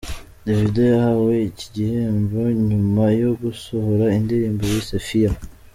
[0.45, 5.31] Davido yahawe iki gihembo nyuma yo gusohora indirimbo yise "Fia".